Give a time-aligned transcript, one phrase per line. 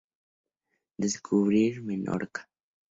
[0.97, 2.49] Descubrir Menorca.